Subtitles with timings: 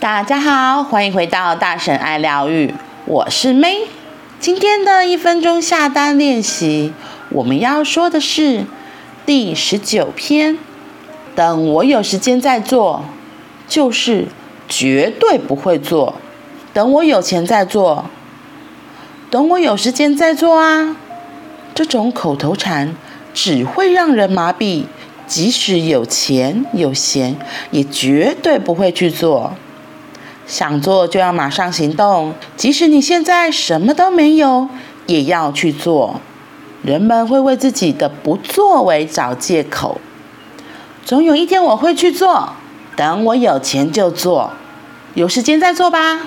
[0.00, 2.72] 大家好，欢迎回到大神爱疗愈，
[3.04, 3.80] 我是 May。
[4.38, 6.94] 今天的一分钟下单练习，
[7.28, 8.64] 我们要说的是
[9.26, 10.56] 第十九篇。
[11.34, 13.04] 等我有时间再做，
[13.68, 14.28] 就是
[14.66, 16.14] 绝对不会做；
[16.72, 18.06] 等我有钱再做，
[19.28, 20.96] 等我有时间再做啊。
[21.74, 22.96] 这种口头禅
[23.34, 24.84] 只会让人麻痹，
[25.26, 27.36] 即使有钱有闲，
[27.70, 29.52] 也绝对不会去做。
[30.50, 34.68] 想做就要马上行动，即使你现在什么都没有，
[35.06, 36.20] 也要去做。
[36.82, 40.00] 人们会为自己的不作为找借口，
[41.04, 42.54] 总有一天我会去做，
[42.96, 44.50] 等我有钱就做，
[45.14, 46.20] 有时间再做吧。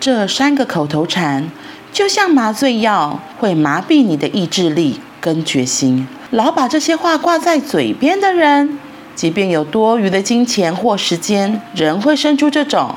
[0.00, 1.48] 这三个口头禅
[1.92, 6.08] 就像麻醉药，会麻痹你的意志力跟决心。
[6.30, 8.80] 老把这些话挂在嘴边的人，
[9.14, 12.96] 即便有多余的金钱或时间，仍会生出这种。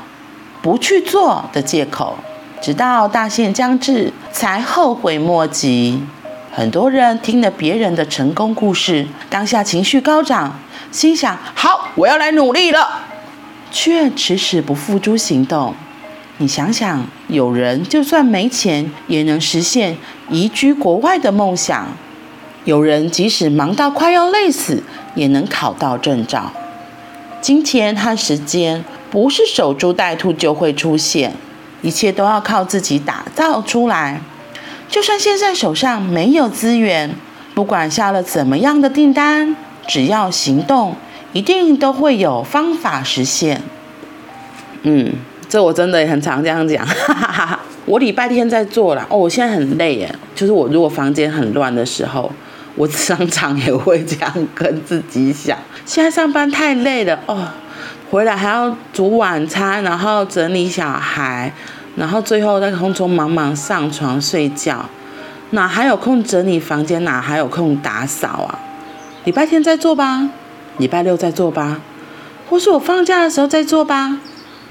[0.60, 2.16] 不去做的借口，
[2.60, 6.02] 直到大限将至才后悔莫及。
[6.52, 10.58] 很多人听了别人的成功故事，当下情绪高涨，
[10.90, 13.02] 心想：“好，我要来努力了。”
[13.70, 15.74] 却迟迟不付诸行动。
[16.38, 19.96] 你想想，有人就算没钱，也能实现
[20.30, 21.84] 移居国外的梦想；
[22.64, 24.82] 有人即使忙到快要累死，
[25.14, 26.50] 也能考到证照。
[27.40, 28.84] 金钱和时间。
[29.10, 31.32] 不是守株待兔就会出现，
[31.82, 34.20] 一切都要靠自己打造出来。
[34.88, 37.14] 就算现在手上没有资源，
[37.54, 39.54] 不管下了怎么样的订单，
[39.86, 40.96] 只要行动，
[41.32, 43.60] 一定都会有方法实现。
[44.82, 45.12] 嗯，
[45.48, 46.86] 这我真的很常这样讲。
[46.86, 49.06] 哈哈哈，我礼拜天在做啦。
[49.10, 50.14] 哦，我现在很累耶。
[50.34, 52.30] 就是我如果房间很乱的时候，
[52.76, 57.48] 我常常也会这样跟自己讲：现在上班太累了哦。
[58.10, 61.52] 回来还要煮晚餐，然后整理小孩，
[61.96, 64.86] 然后最后在匆匆忙忙上床睡觉，
[65.50, 67.04] 哪还有空整理房间？
[67.04, 68.58] 哪还有空打扫啊？
[69.24, 70.26] 礼拜天再做吧，
[70.78, 71.80] 礼拜六再做吧，
[72.48, 74.16] 或是我放假的时候再做吧。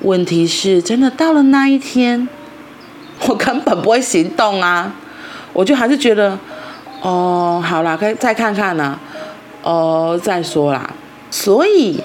[0.01, 2.27] 问题是，真的到了那一天，
[3.27, 4.91] 我根本不会行动啊！
[5.53, 6.35] 我就还是觉得，
[7.01, 8.99] 哦，好啦，可以再看看呢，
[9.61, 10.89] 哦，再说啦。
[11.29, 12.01] 所以。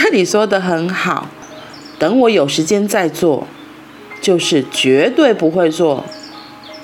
[0.00, 1.28] 这里说的很好，
[1.98, 3.46] 等我有时间再做，
[4.22, 6.02] 就是绝对不会做，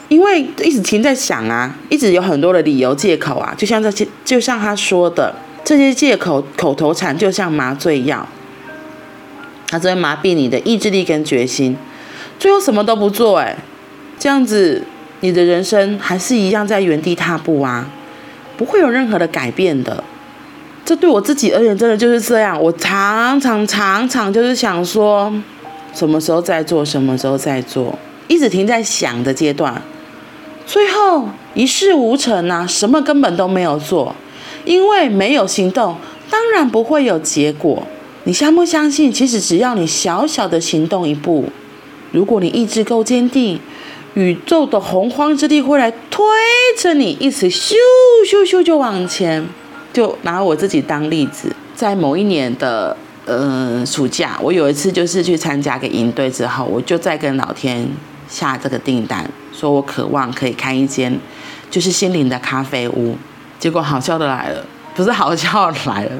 [0.09, 8.29] 因为一直停在想啊，一直有很多的理由借口啊，就像这些，就像他说的这些借口口头禅，就像麻醉药，
[9.69, 11.77] 它只会麻痹你的意志力跟决心，
[12.39, 13.57] 最后什么都不做，哎，
[14.19, 14.83] 这样子
[15.21, 17.89] 你的人生还是一样在原地踏步啊，
[18.59, 20.05] 不会有任何的改变的。
[20.85, 22.61] 这对我自己而言，真的就是这样。
[22.63, 25.33] 我常常常常就是想说，
[25.95, 29.81] 什么时候再做，什么时候再做，一直停在想的阶段，
[30.67, 34.15] 最后一事无成啊，什么根本都没有做，
[34.67, 35.97] 因为没有行动，
[36.29, 37.83] 当然不会有结果。
[38.25, 39.11] 你相不相信？
[39.11, 41.47] 其实只要你小小的行动一步，
[42.13, 43.59] 如果你意志够坚定，
[44.13, 46.25] 宇宙的洪荒之力会来推
[46.79, 47.73] 着你一起咻
[48.31, 49.47] 咻咻就往前。
[49.95, 52.95] 就拿我自己当例子，在某一年的
[53.27, 57.89] 呃暑假，我有一次就是去参加个营队之后，我就在跟老天
[58.29, 61.17] 下这个订单，说我渴望可以开一间
[61.71, 63.17] 就是心灵的咖啡屋。
[63.61, 64.67] 结果好笑的来了，
[64.97, 66.11] 不是好笑的来了，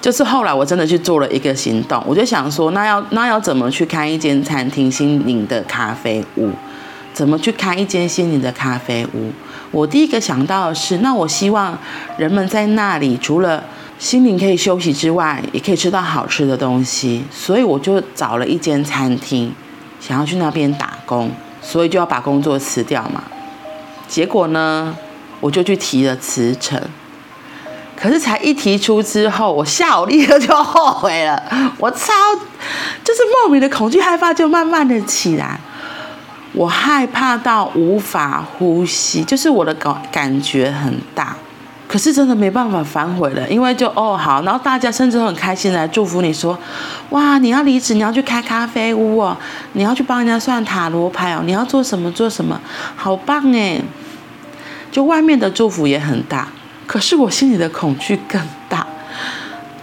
[0.00, 6.50] 就是后来我真的去做了一个行动，我就想说，那要那要怎么去开一间餐厅心灵的咖啡屋？
[7.12, 9.32] 怎么去开一间心灵的咖啡屋？
[9.70, 11.78] 我第一个想到的是，那我希望
[12.16, 13.62] 人们在那里除了
[13.98, 17.24] 心灵可以休息之外，也可以吃到好吃的东西。
[17.30, 19.52] 所以我就找了一间餐厅，
[20.00, 21.30] 想要去那边打工，
[21.60, 23.22] 所以就要把工作辞掉嘛。
[24.06, 24.96] 结果呢，
[25.40, 26.80] 我就去提了辞呈。
[27.94, 31.42] 可是才一提出之后，我下午立刻就后悔了。
[31.78, 32.12] 我超
[33.02, 35.60] 就是莫名的恐惧害怕就慢慢的起来。
[36.54, 41.36] 我害怕到无法呼吸，就是我的感感觉很大，
[41.86, 46.58] 可是真的没办法反悔了，因为就哦好，然后大家甚至很开心来祝福你说，
[47.10, 49.36] 哇，你要离职，你要去开咖啡屋哦，
[49.74, 52.60] 你要去帮人家算塔罗牌哦，你要做什么做什么，
[52.96, 53.80] 好棒哎！
[54.90, 56.48] 就外面的祝福也很大，
[56.86, 58.40] 可是我心里的恐惧更
[58.70, 58.86] 大，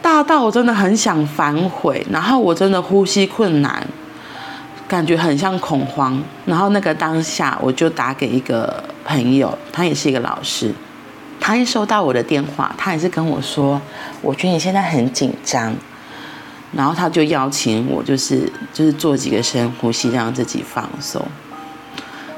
[0.01, 3.85] 大到我真的很想反悔，然后我真的呼吸困难。
[4.87, 10.73] 感觉很像恐慌，然后那个当下我就打给一个朋友，他也是一个老师，
[11.39, 13.81] 他一收到我的电话，他也是跟我说，
[14.21, 15.75] 我觉得你现在很紧张，
[16.71, 21.25] 然后他就邀请我，就是就是做几个深呼吸，让自己放松。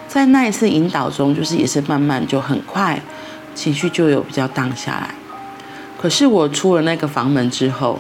[0.08, 3.02] 在那一次引导中，就是也是慢慢就很快，
[3.54, 5.14] 情绪就有比较荡下来。
[6.02, 8.00] 可是我出了那个房门之后，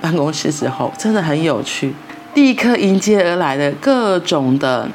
[0.00, 1.94] 办公室之后，真的很有趣，
[2.34, 4.88] 立刻迎接而来的各种的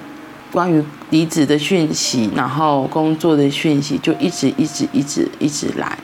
[0.52, 5.98] 关于离职的讯息，然后工作的讯息，就一直一直一直一直来。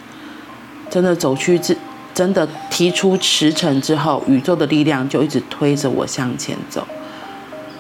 [0.90, 1.76] 真的走去之，
[2.14, 6.88] 真的提出辞呈之后，宇宙的力量就一直推着我向前走。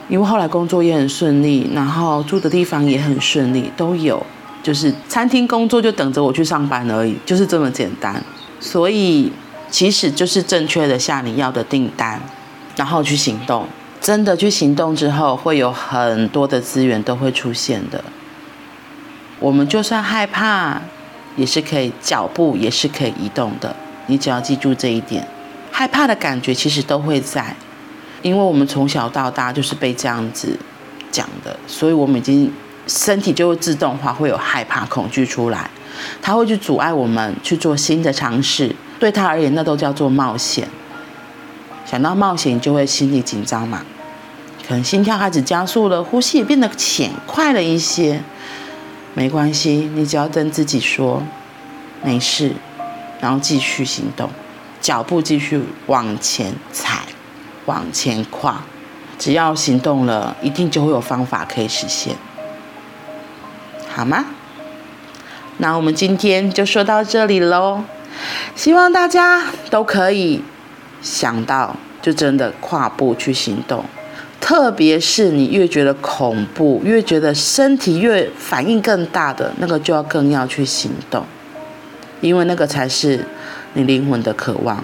[0.10, 4.26] 因为后来工作也很顺利，然后住的地方也很顺利，都有，
[4.64, 8.22] 就是餐厅工作就等着我去上班而已，就是这么简单。
[8.60, 9.32] 所以
[9.70, 12.20] 其实就是正确的下你要的订单，
[12.84, 13.66] 然后去行动，
[14.02, 18.04] 真的去行动之后，会有很多的资源都会出现的。
[19.40, 20.82] 我们就算害怕，
[21.38, 23.74] 也是可以脚步也是可以移动的。
[24.08, 25.26] 你只要记住这一点，
[25.72, 27.56] 害怕的感觉其实都会在。
[28.22, 30.60] 因为我们从小到大就是被这样子
[31.10, 32.52] 讲的，所以我们已经
[32.86, 35.70] 身体就会自动化会有害怕、恐惧出来，
[36.22, 38.76] 它会去阻碍我们去做新的尝试。
[39.00, 40.68] 对他而言，那都叫做冒险。
[41.86, 43.86] 想到冒险，就会心里紧张嘛，
[44.68, 48.22] 可能心跳开始加速了，呼吸也变得浅快了一些。
[49.14, 51.22] 没关系，你只要跟自己说
[52.04, 52.54] 没事，
[53.20, 54.30] 然后继续行动，
[54.82, 57.02] 脚步继续往前踩。
[57.66, 58.62] 往前跨，
[59.18, 62.14] 只要行动了，一定就会有方法可以实现，
[63.88, 64.26] 好吗？
[65.60, 67.86] 那我们今天就说到这里喽，
[68.54, 70.44] 希望大家都可以
[71.04, 73.86] 想到，就真的跨步去行动。
[74.42, 81.26] 特别是你越觉得恐怖，越觉得身体越反应更大的那个，就要更要去行动，
[82.20, 83.26] 因为那个才是
[83.74, 84.84] 你灵魂的渴望，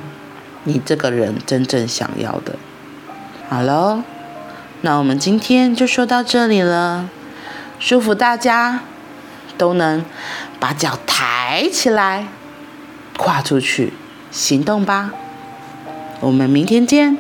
[0.64, 2.56] 你这个人真正想要的。
[3.50, 4.04] 好喽，
[4.82, 7.10] 那我们今天就说到这里了。
[7.80, 8.82] 祝福大家
[9.58, 10.06] 都能
[10.60, 12.28] 把脚抬起来，
[13.18, 13.92] 跨出去，
[14.32, 15.12] 行动吧。
[16.22, 17.18] 我们明天见，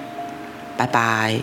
[0.78, 1.40] 拜拜。